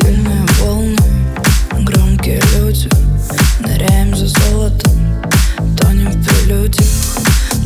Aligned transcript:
Сильные 0.00 0.46
волны, 0.60 0.96
громкие 1.80 2.40
люди. 2.56 2.88
Ныряем 3.58 4.14
за 4.14 4.28
золотом, 4.28 4.92
тонем 5.76 6.12
в 6.12 6.24
прелюдиях 6.24 6.86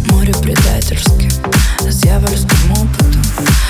Море 0.06 0.32
предательски, 0.40 1.30
с 1.80 1.96
дьявольским 1.96 2.72
опытом. 2.72 3.22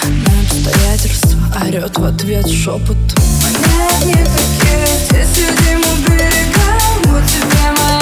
На 0.04 0.40
обстоятельства 0.42 1.40
орет 1.66 1.98
в 1.98 2.04
ответ 2.04 2.48
шепотом 2.48 3.24
Мы 3.42 4.06
не 4.06 4.14
такие, 4.14 4.86
здесь 5.08 5.28
сидим 5.34 5.80
у 5.80 5.96
берега. 6.08 6.78
Вот 7.06 7.26
тебе 7.26 7.72
моя 7.78 8.01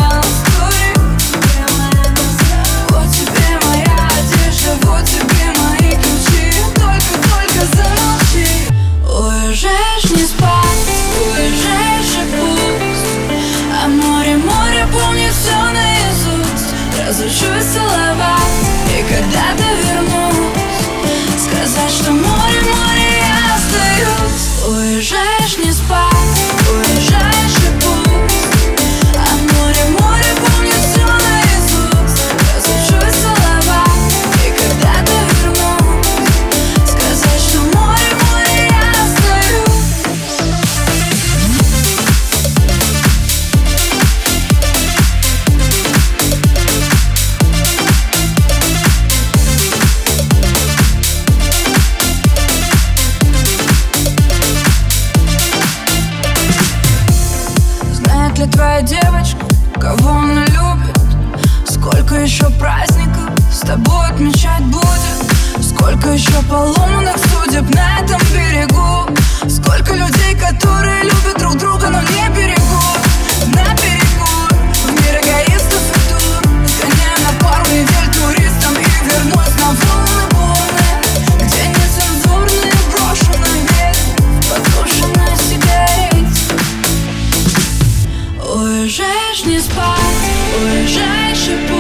Уезжаешь 89.61 89.63
не 89.63 89.67
спать, 89.67 90.31
уезжаешь 90.63 91.49
и 91.49 91.69
пусть 91.69 91.80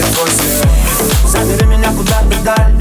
Твой 0.00 0.30
свет 0.30 0.66
Забери 1.26 1.66
меня 1.66 1.90
куда-то 1.90 2.24
вдаль. 2.24 2.74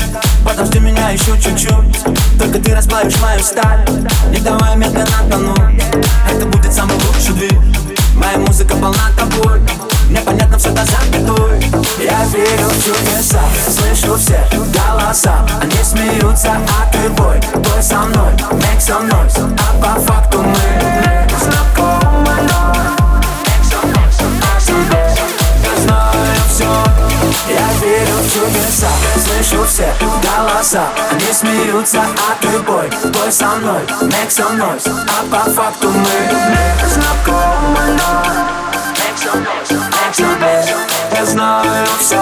Подожди 0.46 0.80
меня 0.80 1.10
еще 1.10 1.40
чуть-чуть. 1.40 2.04
Только 2.40 2.60
ты 2.60 2.74
расплавишь 2.74 3.20
мою 3.20 3.44
сталь. 3.44 3.86
Не 4.30 4.40
давай 4.40 4.76
медленно 4.78 5.30
тонуть 5.30 5.84
Это 6.32 6.46
будет 6.46 6.74
самый 6.74 6.96
лучший 6.96 7.34
двиг 7.34 7.60
Моя 8.16 8.38
музыка 8.38 8.76
полна 8.76 9.10
тобой. 9.18 9.60
Мне 10.10 10.20
понятно 10.22 10.58
все 10.58 10.72
до 10.72 10.84
запятой. 10.86 11.60
Я 12.00 12.26
верю 12.26 12.68
в 12.68 12.84
чудеса. 12.84 13.42
Слышу 13.66 14.18
все 14.18 14.46
голоса. 14.52 15.46
Они 15.62 15.84
смеются, 15.84 16.52
а 16.52 16.92
ты 16.92 17.10
бой. 17.10 17.40
Бой 17.56 17.82
со 17.82 18.00
мной, 18.00 18.34
make 18.52 18.80
some 18.80 19.10
noise. 19.10 19.58
А 19.58 19.82
по 19.82 20.00
факту 20.02 20.42
мы 20.42 21.28
знакомы, 21.40 22.34
но 22.50 22.61
Я 27.48 27.68
верю 27.82 28.16
в 28.16 28.32
чудеса 28.32 28.88
Слышу 29.16 29.66
все 29.66 29.94
голоса. 30.22 30.90
Они 31.12 31.34
смеются, 31.34 32.02
а 32.02 32.36
ты 32.42 32.60
бой 32.60 32.90
Бой 33.12 33.32
со 33.32 33.48
мной, 33.48 33.82
make 34.02 34.30
some 34.30 34.58
noise. 34.58 34.88
А 34.88 35.24
по 35.30 35.50
факту 35.52 35.90
мы 35.90 36.88
знакомы, 36.88 37.98
но 37.98 38.52
Make 38.94 39.18
some 39.18 39.44
noise, 39.44 39.72
make 39.72 40.14
some 40.14 40.40
noise. 40.40 40.70
Я 41.14 41.26
знаю 41.26 41.86
все 42.00 42.18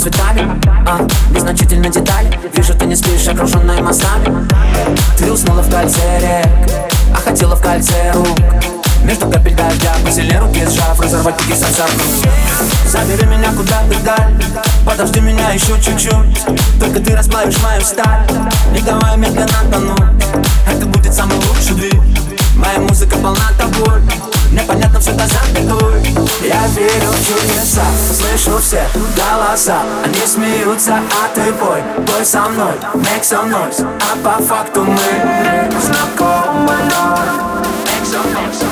цветами 0.00 0.48
а, 0.86 1.06
Незначительные 1.30 1.90
детали. 1.90 2.30
Вижу, 2.54 2.74
ты 2.74 2.86
не 2.86 2.96
спишь, 2.96 3.28
окруженная 3.28 3.82
мостами. 3.82 4.48
Ты 5.18 5.30
уснула 5.30 5.60
в 5.60 5.70
кольце 5.70 6.00
рек 6.20 6.48
А 7.14 7.18
хотела 7.18 7.54
в 7.54 7.62
кольце 7.62 8.12
рук. 8.14 8.38
Между 9.04 9.30
капель 9.30 9.54
дождя 9.54 9.92
Посильнее 10.04 10.40
руки 10.40 10.64
сжав 10.66 11.00
Разорвать 11.00 11.36
пики 11.38 11.56
сердца 11.56 11.86
Забери 12.86 13.26
меня 13.26 13.50
куда-то 13.52 13.94
вдаль 13.98 14.34
Под 14.84 14.96
Подожди 14.96 15.20
меня 15.20 15.50
еще 15.50 15.80
чуть-чуть. 15.80 16.44
Только 16.78 17.00
ты 17.00 17.16
расплавишь 17.16 17.58
мою 17.62 17.80
сталь. 17.82 18.26
Не 18.72 18.80
давай 18.80 19.16
медленно 19.16 19.48
тонуть 19.70 20.24
Это 20.66 20.86
будет 20.86 21.14
самый 21.14 21.36
лучший 21.36 21.74
двиг 21.74 22.02
Моя 22.56 22.78
музыка 22.80 23.16
полна 23.16 23.50
тобой 23.58 24.00
Непонятно 24.50 24.98
все 24.98 25.12
это 25.12 25.26
запятой 25.28 26.02
Я 26.42 26.66
верю 26.68 27.10
в 27.12 27.26
чудеса. 27.26 27.82
Слышу 28.12 28.58
все 28.58 28.84
голоса. 29.16 29.82
Они 30.04 30.26
смеются, 30.26 30.94
а 30.94 31.28
ты 31.34 31.52
пой. 31.52 31.80
Пой 32.04 32.24
со 32.24 32.42
мной, 32.48 32.74
make 32.94 33.22
some 33.22 33.48
noise. 33.48 33.86
А 34.00 34.16
по 34.24 34.42
факту 34.42 34.84
мы 34.84 35.70
знакомы 35.80 36.72
noise, 36.90 37.62
make 37.84 38.04
some 38.04 38.32
noise. 38.32 38.64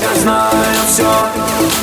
Я 0.00 0.20
знаю 0.20 0.50
все 0.86 1.02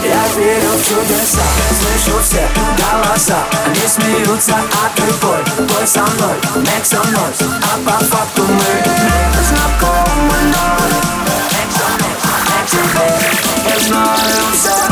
Я 0.04 0.28
верю 0.36 0.70
в 0.70 0.84
чудеса. 0.84 1.42
Слышу 1.80 2.20
все 2.24 2.48
голоса. 2.80 3.38
Они 3.68 3.88
смеются, 3.88 4.56
а 4.56 4.90
ты 4.96 5.04
пой. 5.22 5.68
Пой 5.68 5.86
со 5.86 6.02
мной, 6.02 6.36
make 6.64 6.84
some 6.84 7.06
noise. 7.14 7.46
А 7.62 7.78
по 7.86 8.04
факту 8.04 8.42
мы 8.42 8.84
знакомы 9.44 10.06
Make 10.56 11.25
impossible, 12.78 13.64
but 13.64 13.90
not. 13.90 14.85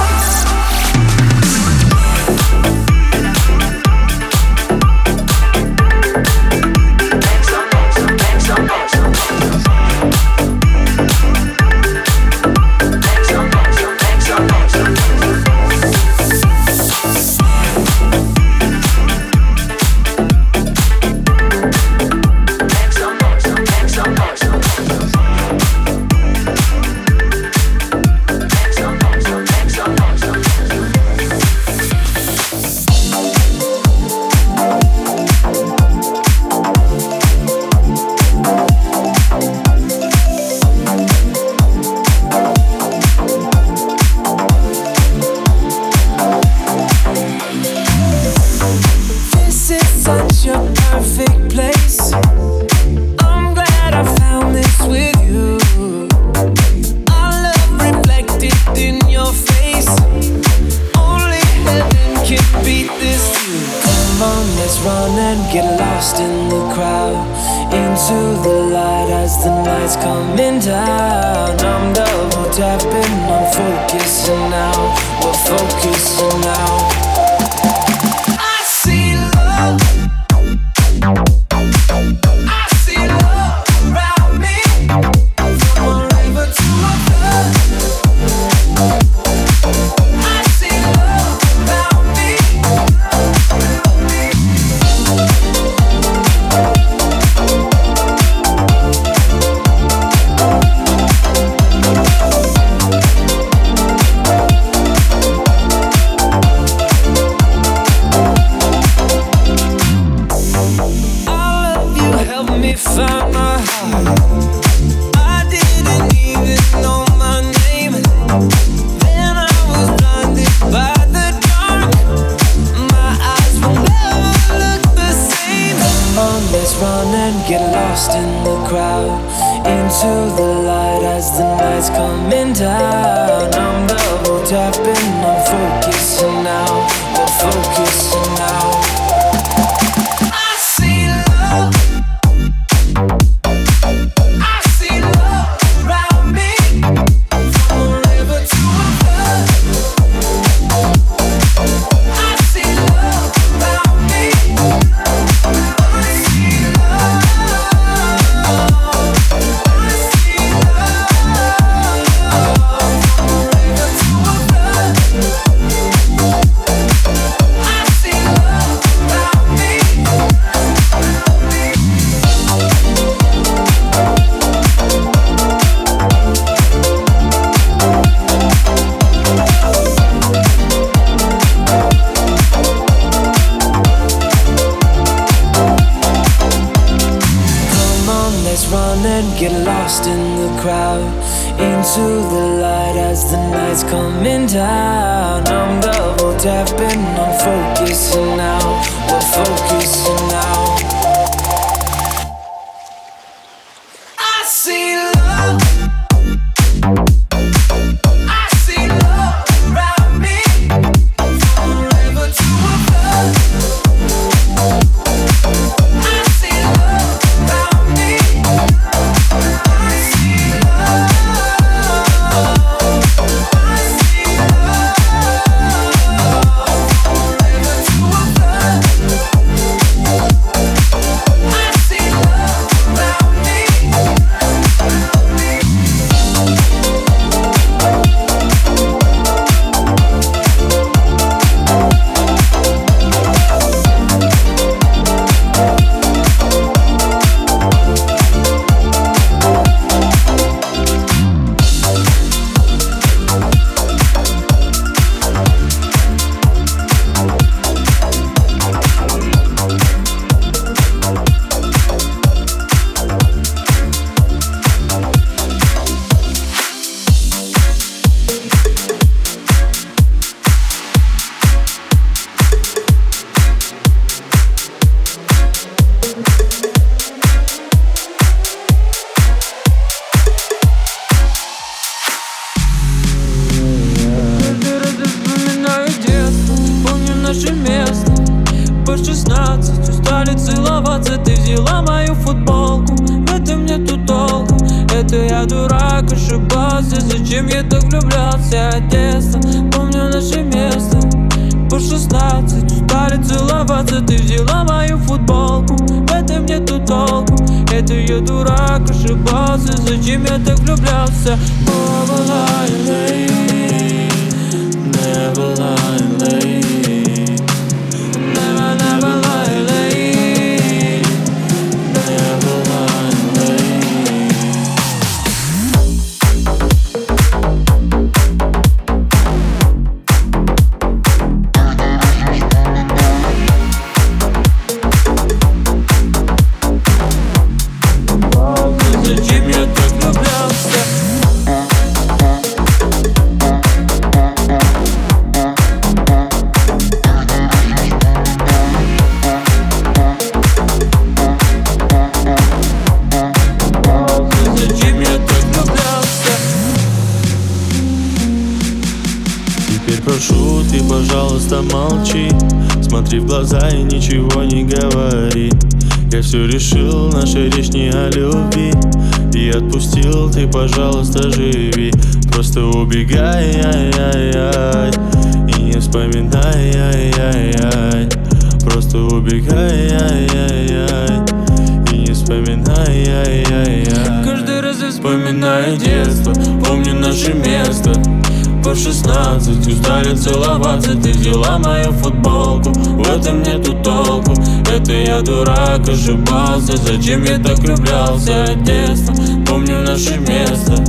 дурак 395.24 395.88
ошибался. 395.88 396.78
Зачем 396.78 397.24
я 397.24 397.38
так 397.38 397.60
влюблялся? 397.60 398.44
От 398.44 398.64
детства 398.64 399.14
Помню 399.48 399.82
наше 399.82 400.18
место. 400.18 400.84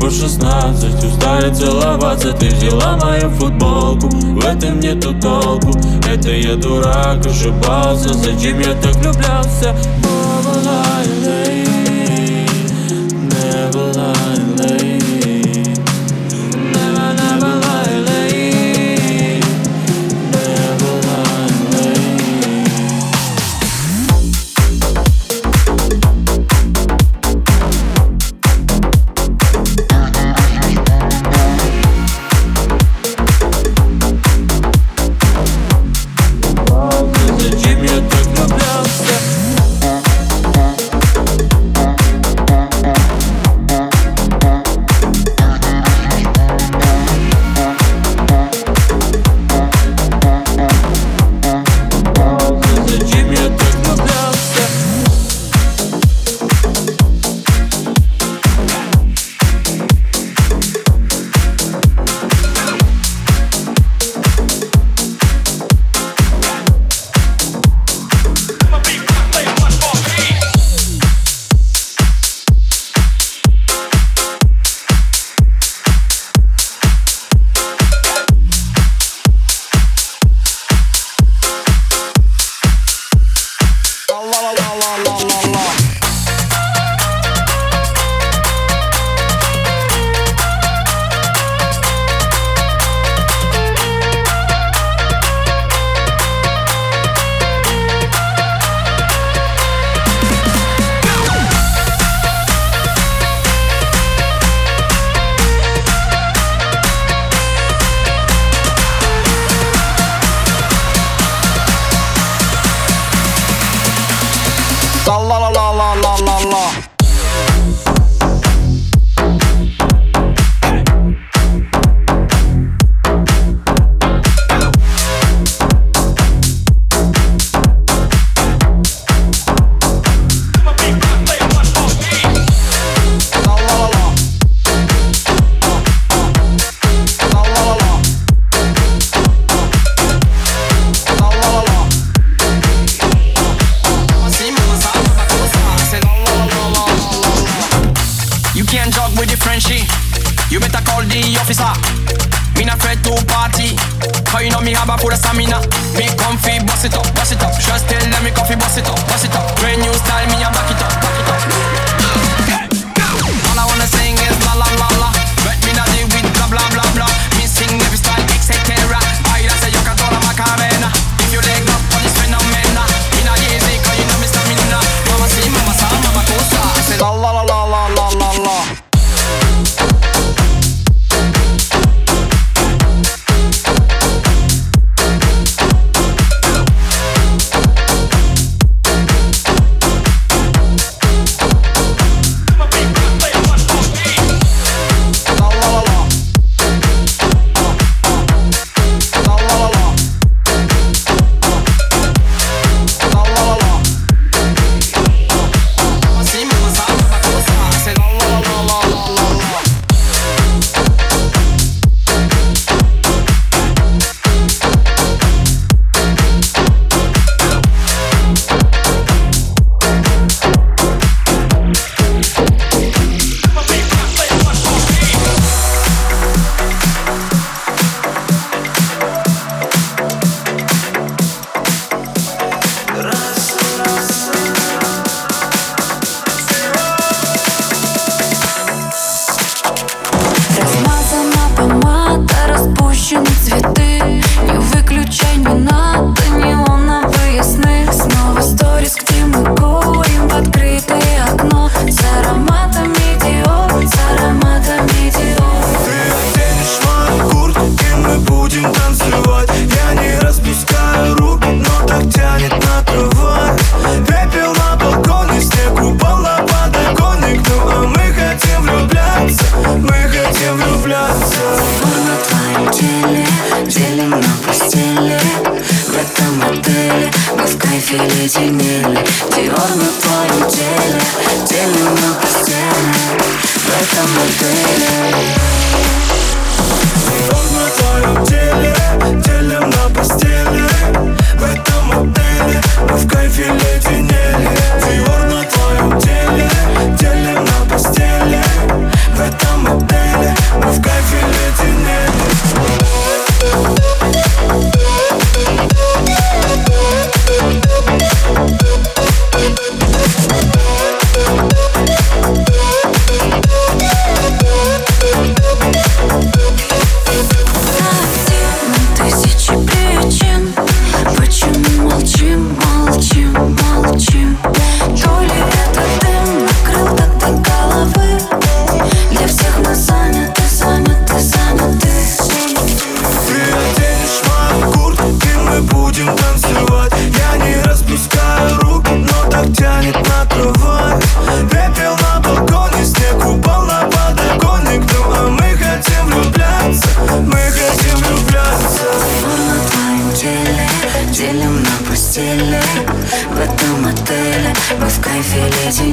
По 0.00 0.10
16 0.10 1.04
Устали 1.04 1.52
целоваться, 1.54 2.32
ты 2.32 2.46
взяла 2.48 2.96
мою 2.96 3.30
футболку 3.30 4.08
В 4.08 4.44
этом 4.44 4.80
нету 4.80 5.14
толку, 5.20 5.72
это 6.08 6.30
я 6.30 6.54
дурак 6.56 7.26
ошибался. 7.26 8.14
Зачем 8.14 8.60
я 8.60 8.74
так 8.74 8.94
влюблялся? 8.96 9.74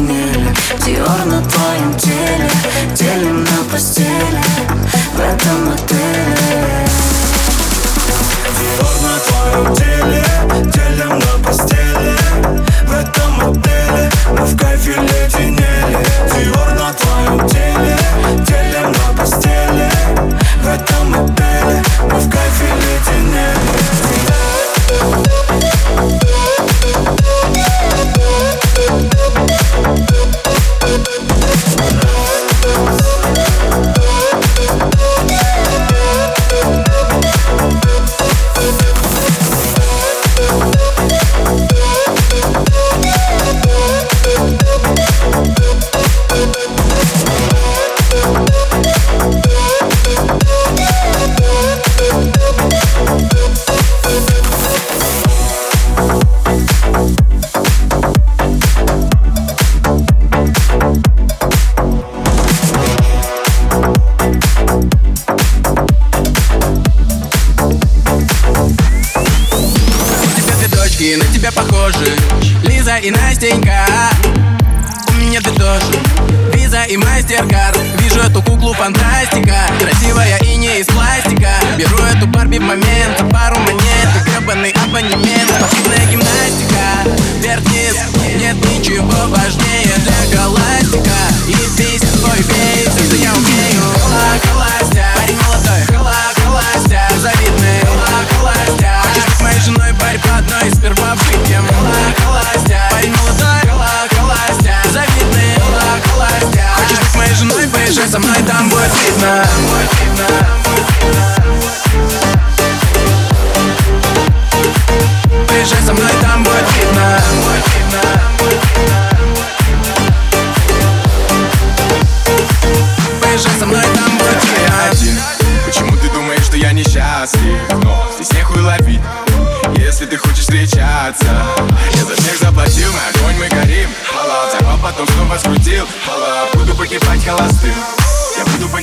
мире. 0.08 0.54
Диор 0.86 1.26
на 1.26 1.42
твоем 1.42 1.94
теле 1.98 2.50
Делим 2.94 3.44
на 3.44 3.64
постели. 3.72 4.42
В 5.14 5.20
этом 5.20 5.65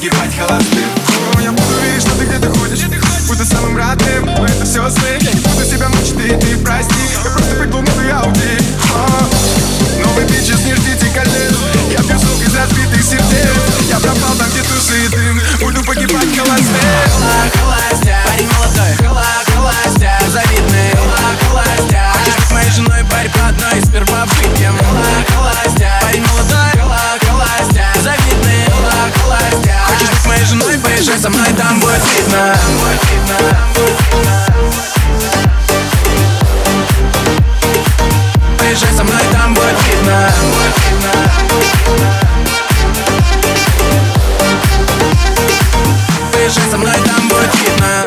погибать 0.03 0.37
холостым 0.37 0.89
О, 1.37 1.41
я 1.41 1.53
буду 1.53 1.75
верить, 1.81 2.03
что 2.03 2.11
ты 2.17 2.25
где-то 2.25 2.49
ходишь. 2.59 2.83
Буду 3.29 3.45
самым 3.45 3.77
радным. 3.77 4.25
мы 4.25 4.47
это 4.47 4.65
все 4.65 4.89
слышим 4.91 5.21
Я 5.21 5.33
не 5.33 5.41
буду 5.41 5.65
себя 5.65 5.89
мучить, 5.89 6.17
и 6.17 6.37
ты 6.41 6.57
прости. 6.59 6.95
Я 7.13 7.31
просто 7.31 7.62
видно 32.01 32.57
Поезжай 38.59 38.93
со 38.97 39.05
мной, 39.05 39.23
там 39.33 39.55
будет 39.55 39.77
видно 39.87 40.33
Поезжай 46.33 46.71
со 46.71 46.79
мной, 46.79 46.95
там 47.05 47.29
будет 47.29 47.55
видно 47.55 48.05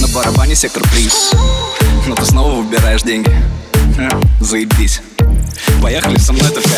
На 0.00 0.08
барабане 0.08 0.54
сектор 0.54 0.82
приз. 0.90 1.32
Но 2.06 2.14
ты 2.14 2.24
снова 2.24 2.62
выбираешь 2.62 3.02
деньги. 3.02 3.30
Э, 3.98 4.08
заебись. 4.40 5.02
Поехали 5.82 6.16
со 6.16 6.32
мной 6.32 6.48
только 6.50 6.68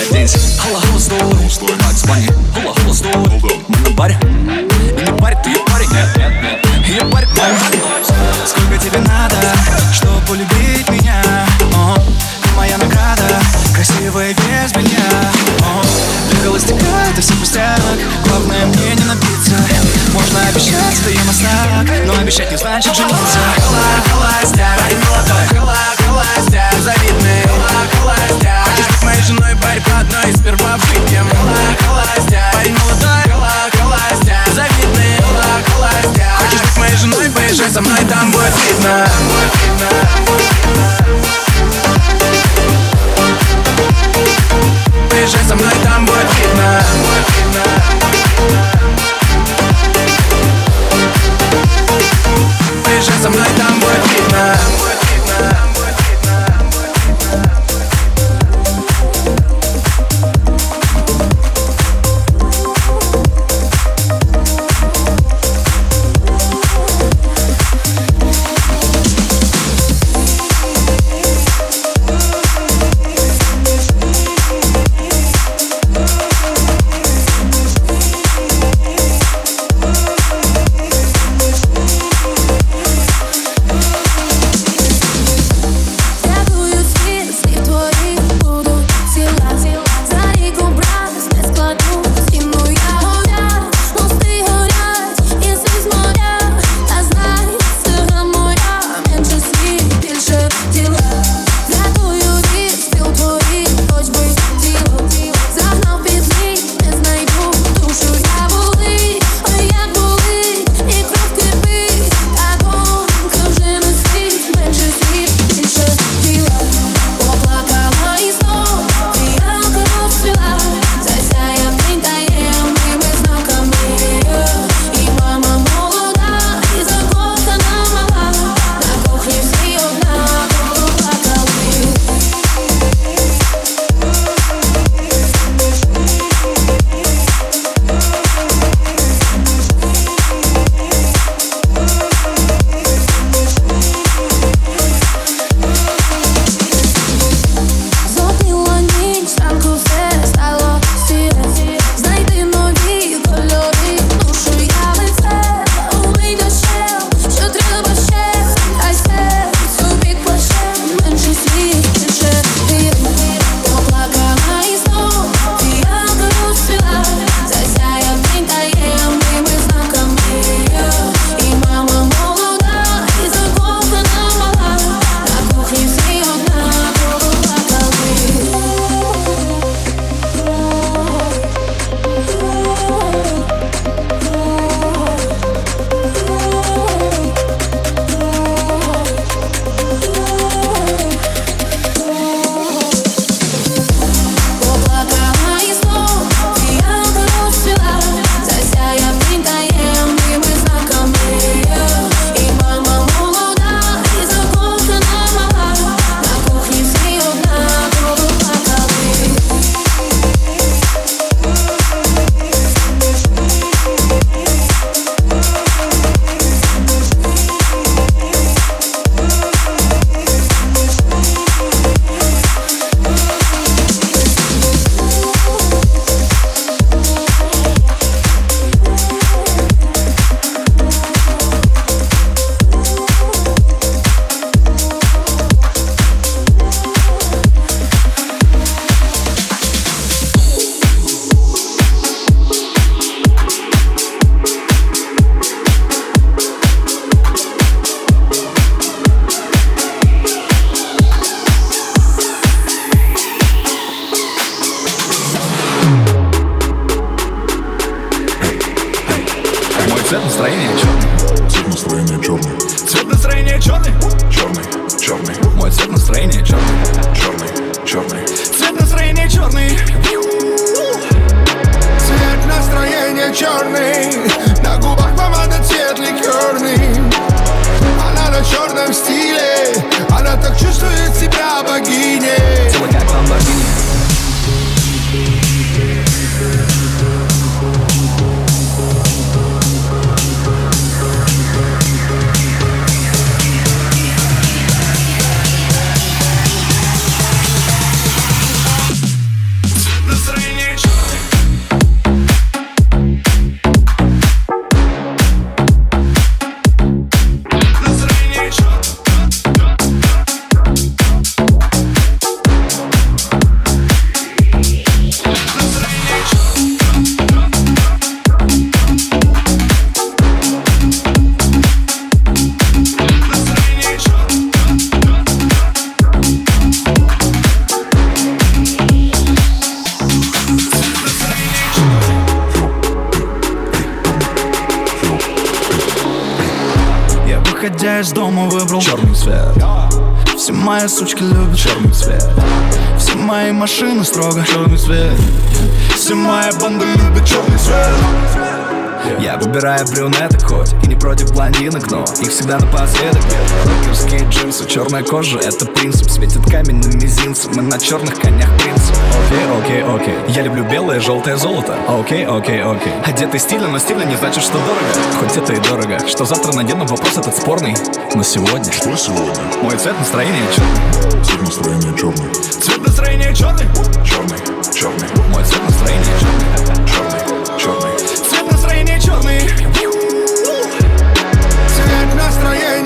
всегда 352.41 352.59
напоследок. 352.59 353.23
Лакерские 353.67 354.27
джинсы, 354.31 354.67
черная 354.67 355.03
кожа, 355.03 355.39
это 355.39 355.67
принцип. 355.67 356.09
Светит 356.09 356.43
камень 356.51 356.77
на 356.77 356.97
мизинце, 356.97 357.51
мы 357.51 357.61
на 357.63 357.79
черных 357.79 358.19
конях 358.19 358.49
принцип. 358.57 358.97
Окей, 359.29 359.83
окей, 359.83 359.83
окей. 359.83 360.35
Я 360.35 360.43
люблю 360.43 360.65
белое, 360.65 361.01
желтое 361.01 361.37
золото. 361.37 361.77
Окей, 361.87 362.25
окей, 362.25 362.63
окей. 362.63 362.93
Одетый 363.05 363.39
стильно, 363.39 363.69
но 363.69 363.79
стильно 363.79 364.05
не 364.05 364.17
значит, 364.17 364.43
что 364.43 364.55
дорого. 364.55 365.21
Хоть 365.21 365.37
это 365.37 365.53
и 365.53 365.61
дорого 365.61 365.99
Что 366.09 366.25
завтра 366.25 366.53
надену, 366.53 366.87
вопрос 366.87 367.19
этот 367.19 367.37
спорный. 367.37 367.75
Но 368.15 368.23
сегодня 368.23 368.73
Что 368.73 368.97
сегодня? 368.97 369.35
Мой 369.63 369.77
цвет 369.77 369.99
настроения 369.99 370.43
черный 370.55 371.23
Цвет 371.23 371.41
настроения 371.43 371.95
черный 371.99 372.35
Цвет 372.35 372.87
настроения 372.87 373.35
черный 373.35 373.67
Черный, 374.03 374.39
черный 374.75 375.09
Мой 375.29 375.45
цвет 375.45 375.63
настроения 375.63 376.15
черный 376.21 376.87
Черный, 376.87 377.59
черный 377.59 377.99
Цвет 377.99 378.51
настроения 378.51 379.01
черный 379.01 379.90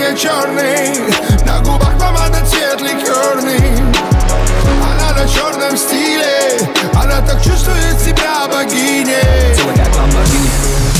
мне 0.04 0.16
черный 0.16 0.98
На 1.46 1.60
губах 1.60 1.98
помада 1.98 2.44
цвет 2.46 2.80
ликерный 2.80 3.82
Она 4.82 5.18
на 5.18 5.26
черном 5.28 5.76
стиле. 5.76 6.58
Она 6.94 7.20
так 7.22 7.42
чувствует 7.42 7.98
себя 7.98 8.46
богиней. 8.46 9.56
Тело 9.56 9.72
как 9.72 10.93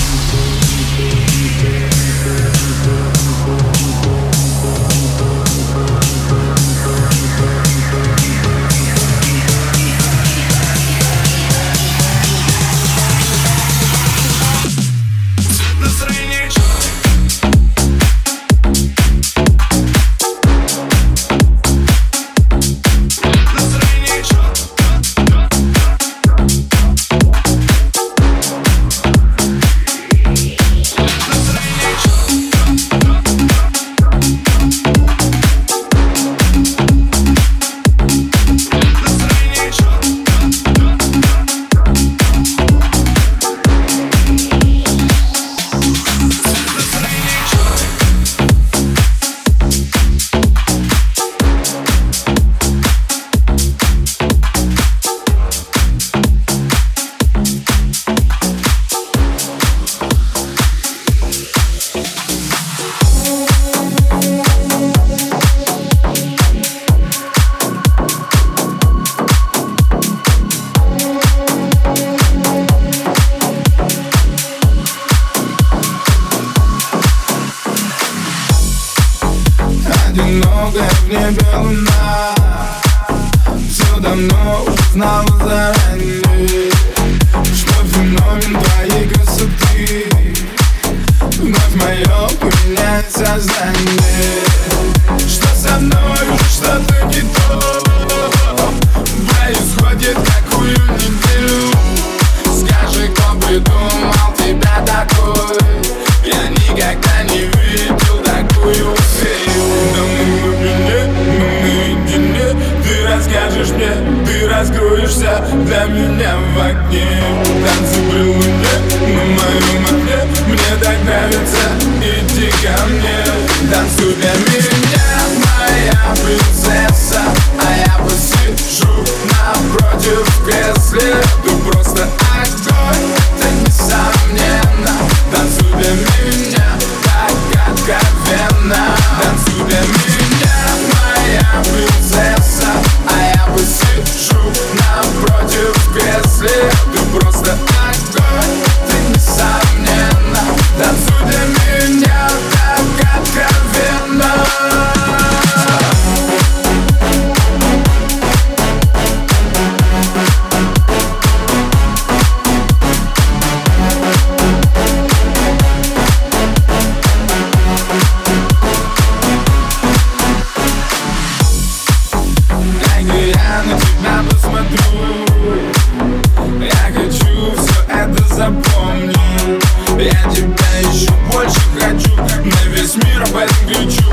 angry 183.45 184.04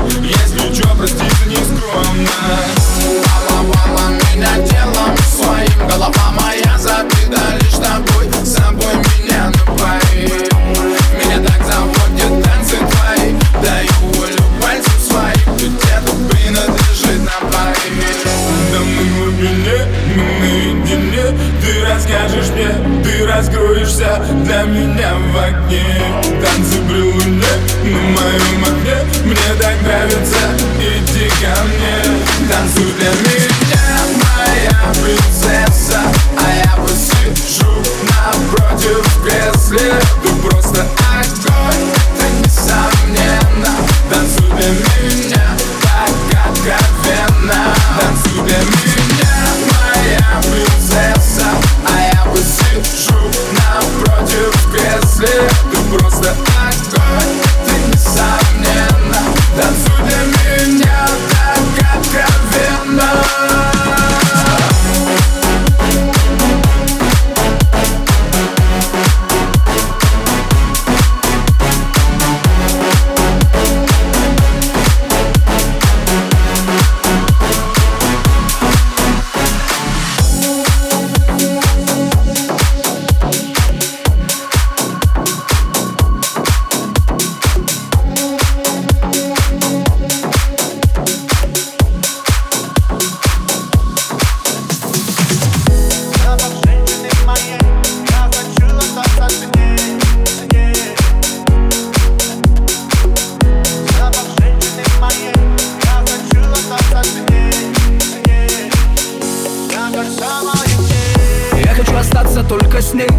noise, 112.58 112.94
make 112.94 113.10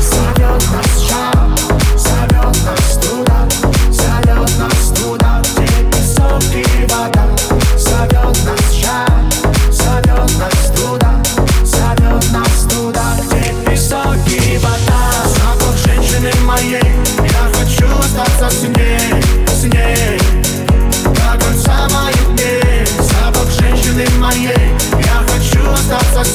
some 0.00 0.36
noise 0.38 1.08
Я 1.10 1.57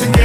again. 0.02 0.23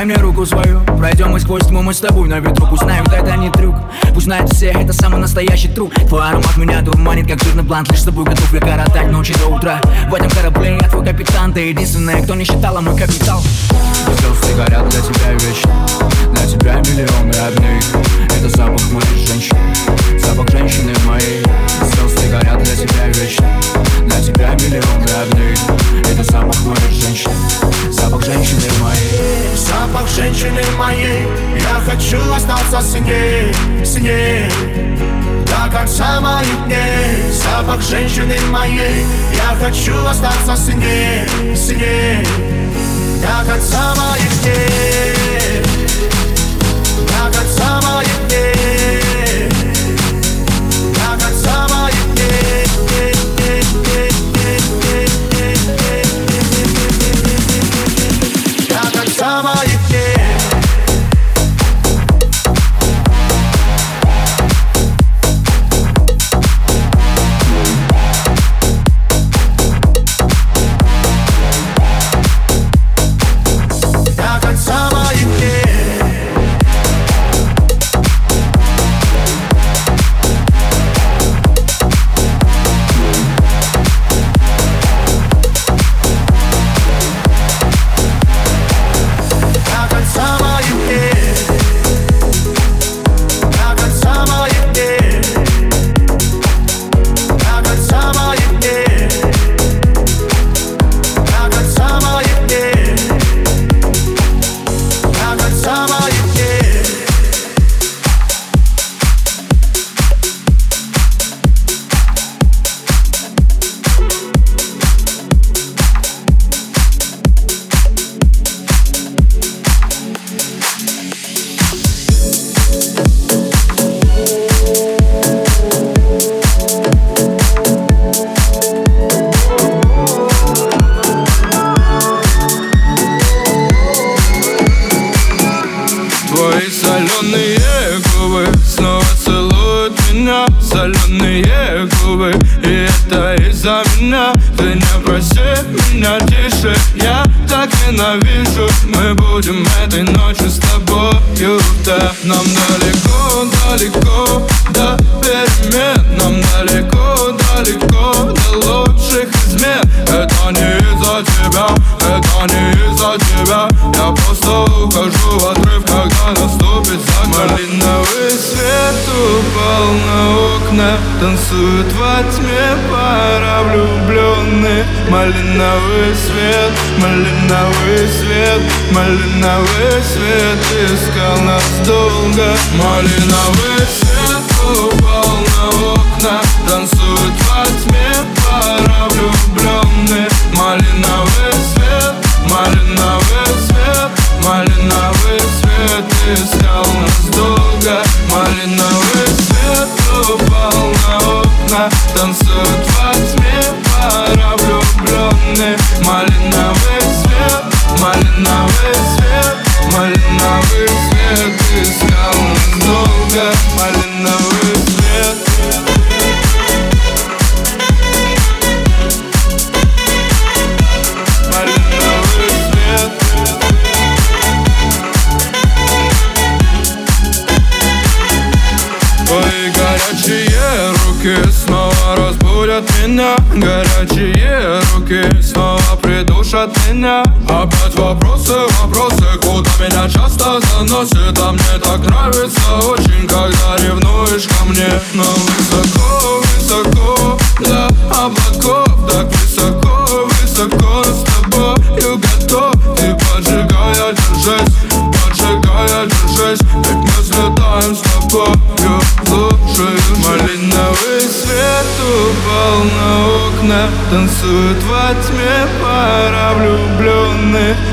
Знаю 0.00 0.08
все 1.68 1.82
мы 1.82 1.92
с 1.92 2.00
тобой 2.00 2.26
на 2.26 2.40
ветру. 2.40 2.66
Пусть 2.68 2.82
знают, 2.82 3.12
это 3.12 3.36
не 3.36 3.50
трюк. 3.50 3.76
Пусть 4.14 4.26
знают 4.26 4.50
все, 4.50 4.68
это 4.68 4.94
самый 4.94 5.20
настоящий 5.20 5.68
труп 5.68 5.92
Твой 6.08 6.26
аромат 6.26 6.56
меня 6.56 6.80
дурманит, 6.80 7.28
как 7.28 7.42
жирный 7.42 7.62
блант. 7.62 7.90
Лишь 7.90 8.00
с 8.00 8.04
тобой 8.04 8.24
готов 8.24 8.50
я 8.54 8.60
коротать 8.60 9.10
ночи 9.10 9.34
до 9.34 9.48
утра. 9.48 9.78
В 10.08 10.14
этом 10.14 10.30
корабле 10.30 10.78
я 10.80 10.88
твой 10.88 11.04
капитан. 11.04 11.52
Ты 11.52 11.68
единственная, 11.68 12.22
кто 12.22 12.34
не 12.34 12.44
считала 12.44 12.80
мой 12.80 12.96
капитал. 12.96 13.42
Звезды 14.06 14.54
горят 14.56 14.88
для 14.88 15.00
тебя 15.00 15.32
вечно. 15.32 15.86
Для 16.32 16.46
тебя 16.46 16.74
миллионы 16.76 17.32
родных. 17.32 17.84
Это 18.38 18.48
запах 18.48 18.80
моей 18.92 19.26
женщины. 19.26 19.60
Запах 20.18 20.48
женщины 20.50 20.94
моей. 21.06 21.44
Звезды 21.92 22.30
горят 22.30 22.62
для 22.62 22.74
тебя 22.74 23.06
вечно. 23.08 23.48
Для 24.06 24.20
тебя 24.20 24.54
миллионы 24.54 25.06
родных. 25.14 25.58
Это 26.10 26.24
запах 26.24 26.58
моей 26.64 27.00
женщины. 27.00 27.34
Запах 27.90 28.24
женщины 28.24 28.62
моей 28.80 29.56
Запах 29.90 30.08
женщины 30.08 30.62
моей. 30.78 31.26
Я 31.58 31.80
хочу 31.84 32.18
остаться 32.32 32.80
с 32.80 32.94
ней, 33.00 33.52
с 33.84 33.96
ней. 33.96 34.48
До 35.46 35.76
конца 35.76 36.20
моих 36.20 36.64
дней. 36.66 37.32
Запах 37.32 37.82
женщины 37.82 38.36
моей. 38.50 39.04
Я 39.34 39.56
хочу 39.60 39.92
остаться 40.06 40.54
с 40.54 40.68
ней, 40.68 41.56
с 41.56 41.70
ней. 41.70 42.24
До 43.20 43.50
конца 43.50 43.94
моих 43.96 44.42
дней. 44.42 45.62
До 47.08 47.36
конца 47.36 47.80
моих 47.82 48.28
дней 48.28 48.59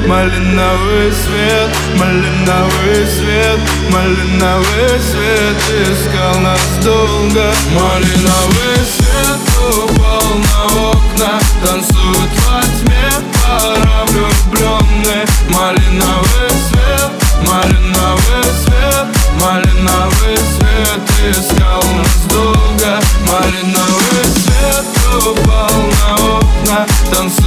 Малиновый 0.07 1.11
свет, 1.11 1.69
малиновый 1.99 3.05
свет 3.05 3.59
Малиновый 3.91 4.99
свет 5.01 5.57
искал 5.83 6.39
нас 6.39 6.61
долго. 6.81 7.51
Малиновый 7.73 8.77
свет 8.87 9.41
упал 9.67 10.29
на 10.37 10.91
окна 10.91 11.39
Танцуют 11.61 12.31
во 12.47 12.61
тьме 12.61 13.09
пара 13.33 14.05
влюбленных 14.07 15.27
Малиновый 15.49 16.51
свет, 16.69 17.11
малиновый 17.45 18.45
свет 18.63 19.07
Малиновый 19.41 20.37
свет 20.37 21.35
искал 21.35 21.83
нас 21.97 22.21
долго. 22.29 23.01
Малиновый 23.27 24.23
свет 24.23 24.85
упал 25.25 25.75
на 25.99 26.37
окна 26.37 26.87
Танцуют 27.11 27.46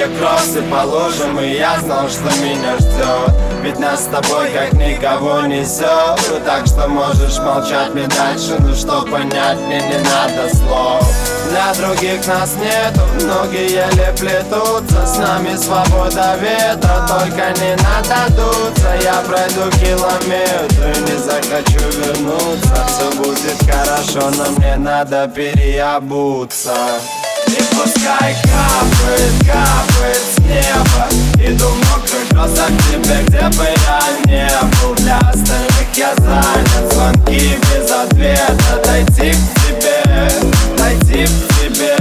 ее 0.00 0.08
кроссы 0.18 0.50
все 0.50 0.62
положим 0.62 1.38
И 1.40 1.58
я 1.58 1.78
знал, 1.80 2.08
что 2.08 2.24
меня 2.42 2.76
ждет. 2.78 3.34
Ведь 3.62 3.78
нас 3.78 4.04
с 4.04 4.06
тобой 4.06 4.48
как 4.50 4.72
никого 4.72 5.42
несет 5.42 6.18
Ну 6.30 6.40
так 6.44 6.66
что 6.66 6.88
можешь 6.88 7.38
молчать 7.38 7.92
мне 7.92 8.06
дальше 8.06 8.56
Ну 8.60 8.74
что 8.74 9.02
понять 9.02 9.58
мне 9.58 9.80
не 9.80 9.98
надо 9.98 10.54
слов. 10.56 11.04
Для 11.50 11.74
других 11.74 12.26
нас 12.26 12.54
нету 12.56 13.00
ноги 13.26 13.72
еле 13.72 14.14
плетутся 14.18 15.06
С 15.06 15.18
нами 15.18 15.56
свобода 15.56 16.36
ветра 16.40 17.06
Только 17.08 17.60
не 17.60 17.76
надо 17.82 18.30
дуться 18.30 18.94
Я 19.02 19.20
пройду 19.26 19.68
километры 19.72 21.00
Не 21.02 21.18
захочу 21.18 21.84
вернуться. 21.98 22.86
Все 22.86 23.10
будет 23.18 23.58
хорошо, 23.68 24.30
но 24.36 24.50
мне 24.52 24.76
надо 24.76 25.28
переобуться 25.28 26.72
пускай 27.82 28.36
капает, 28.42 29.32
капает 29.40 30.22
с 30.34 30.38
неба. 30.40 31.08
Иду 31.36 31.68
в 31.68 31.78
мокрых 31.90 32.28
кросах 32.30 32.68
к 32.68 32.82
тебе, 32.90 33.22
где 33.26 33.48
бы 33.56 33.64
я 33.64 34.00
не 34.26 34.50
был. 34.82 34.94
Для 34.96 35.18
остальных 35.18 35.86
я 35.94 36.14
занят, 36.16 36.92
звонки 36.92 37.58
без 37.58 37.90
ответа. 37.90 38.82
Дойти 38.84 39.32
к 39.32 39.60
тебе, 39.60 40.30
дойти 40.76 41.24
к 41.24 41.54
тебе. 41.56 41.96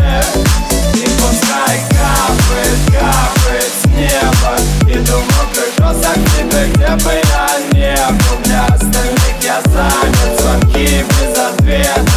И 0.95 1.07
пускай 1.17 1.79
капает, 1.89 2.79
капает 2.87 3.71
с 3.81 3.85
неба. 3.87 4.57
Иду 4.83 5.17
в 5.17 5.25
мокрых 5.37 5.75
кросах 5.77 6.15
к 6.15 6.29
тебе, 6.35 6.67
где 6.73 7.03
бы 7.03 7.13
я 7.13 7.49
не 7.71 7.95
был. 7.95 8.43
Для 8.43 8.65
остальных 8.65 9.35
я 9.41 9.61
занят, 9.71 10.41
звонки 10.41 11.05
без 11.09 11.37
ответа 11.37 12.08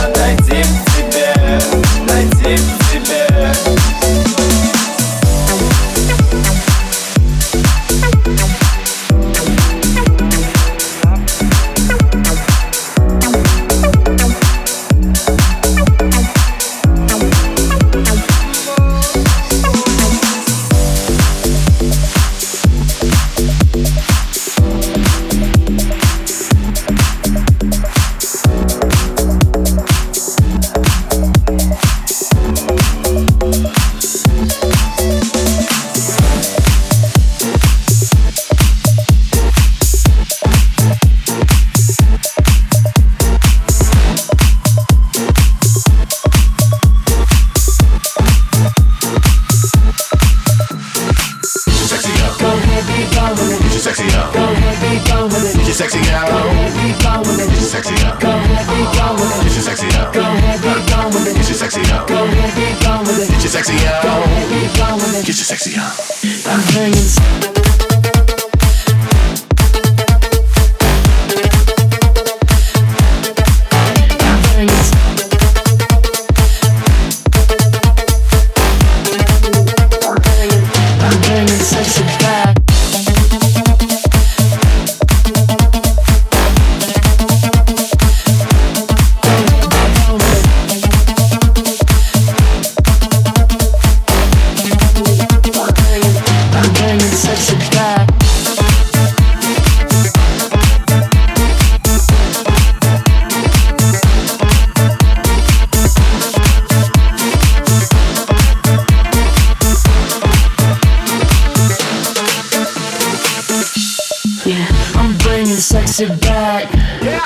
bringing 115.97 116.17
sexy 116.17 116.27
back. 116.27 116.73
Yeah, 117.03 117.25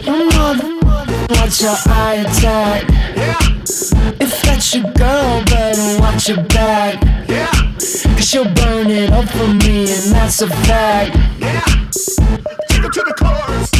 you 0.00 0.26
mother, 0.30 0.78
watch 1.30 1.60
your 1.60 1.76
eye 1.86 2.24
attack. 2.26 2.88
Yeah, 3.16 3.38
if 4.20 4.42
that's 4.42 4.74
your 4.74 4.90
girl, 4.92 5.44
better 5.44 6.00
watch 6.00 6.28
your 6.28 6.42
back. 6.44 7.02
Yeah, 7.28 7.50
cause 8.14 8.28
she'll 8.28 8.44
burn 8.44 8.90
it 8.90 9.10
up 9.10 9.28
for 9.28 9.48
me, 9.48 9.92
and 9.92 10.12
that's 10.12 10.42
a 10.42 10.48
fact. 10.48 11.16
Yeah. 11.38 11.60
Take 12.68 12.82
her 12.82 12.90
to 12.90 13.02
the 13.02 13.14
chorus. 13.16 13.73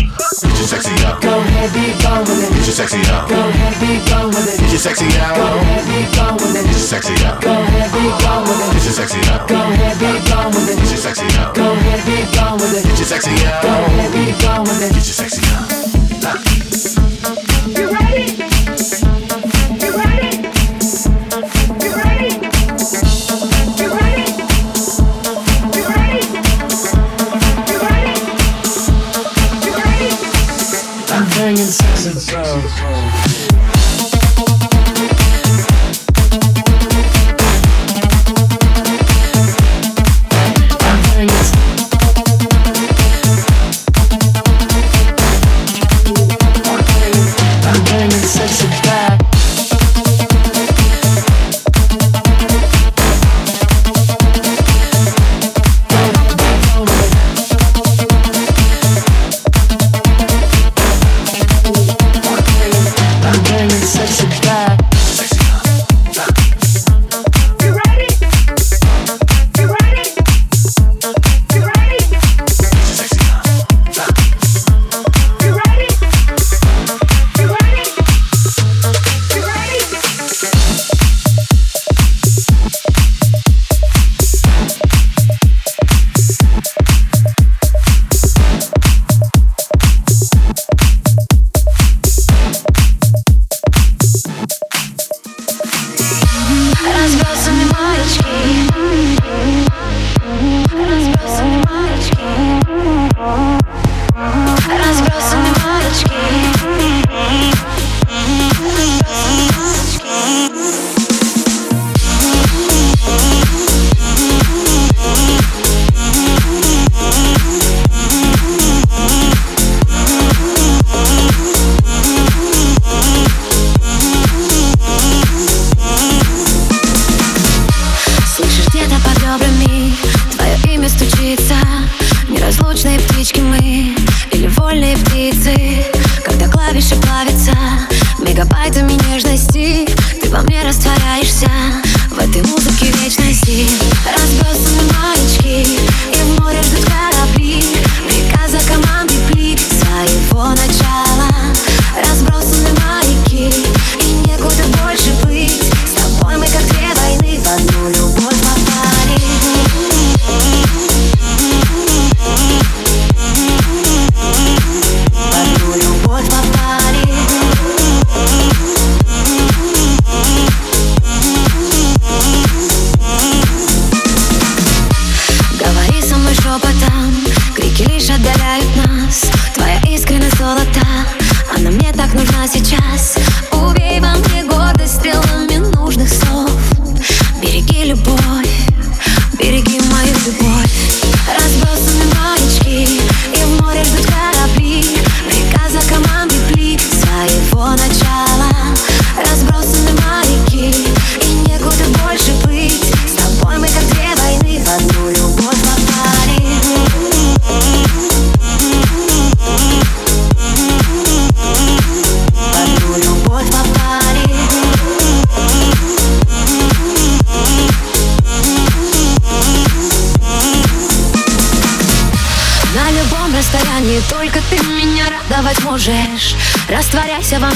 Get 0.64 0.72
your 0.72 0.80
sexy 0.80 0.96
girl. 1.04 1.20
Go 1.20 1.40
ahead, 1.44 1.72
be 1.76 1.92
gone 2.00 2.24
with 2.24 2.40
Get 2.40 2.64
your 2.64 2.72
sexy 2.72 2.96
girl. 3.04 3.28
Go 3.28 3.36
ahead, 3.36 3.76
be 3.84 4.00
gone 4.08 4.28
with 4.32 4.48
Get 4.48 4.64
it. 4.64 4.70
your 4.72 4.80
sexy 4.80 5.04
Go 5.04 5.44
ahead, 5.60 5.84
be 5.84 6.16
gone 6.16 6.36
with 6.40 6.54
Get 6.56 6.64
your 6.64 6.80
sexy 6.80 7.14
girl. 7.20 7.36
Go 7.36 7.52
ahead, 7.52 7.92
be 7.92 8.00
gone 8.24 8.42
with 8.48 8.72
Get 8.72 8.80
your 8.80 8.96
sexy 8.96 9.20
girl. 9.28 9.44
Go 9.44 9.60
ahead, 9.60 10.00
be 10.00 10.08
gone 10.24 10.48
with 10.56 10.64
Get 10.64 10.88
your 10.88 10.96
sexy 10.96 11.28
girl. 11.36 11.52
Go 11.52 11.68
ahead, 11.68 12.00
be 12.08 12.16
gone 12.32 12.56
with 12.56 12.72
Get 12.72 12.96
your 12.96 13.04
sexy 13.04 13.28
Go 13.60 13.68
ahead, 13.68 14.12
be 14.16 14.24
gone 14.40 14.64
with 14.64 14.80
it. 14.80 14.94
Get 14.96 15.04
your 15.04 15.12
sexy 15.20 15.42
girl. 15.44 15.73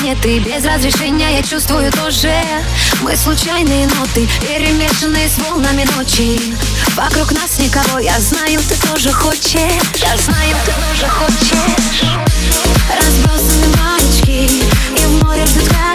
разрешения 0.08 0.16
Ты 0.16 0.38
без 0.38 0.64
разрешения, 0.64 1.36
я 1.36 1.42
чувствую 1.42 1.90
тоже 1.92 2.32
Мы 3.02 3.16
случайные 3.16 3.86
ноты, 3.86 4.28
перемешанные 4.40 5.28
с 5.28 5.38
волнами 5.38 5.86
ночи. 5.96 6.54
Вокруг 6.94 7.32
нас 7.32 7.58
никого, 7.58 7.98
я 7.98 8.18
знаю, 8.20 8.60
ты 8.68 8.74
тоже 8.88 9.12
хочешь. 9.12 9.54
Я 9.96 10.16
знаю, 10.16 10.56
ты 10.64 10.72
тоже 10.72 11.06
хочешь. 11.08 12.02
Разбросаны 12.88 13.76
мальчики 13.76 14.50
и 14.96 15.06
в 15.06 15.24
море 15.24 15.44
взлетают 15.44 15.87